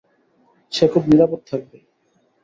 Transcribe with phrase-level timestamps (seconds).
[0.71, 1.77] সে খুব নিরাপদ থাকবে।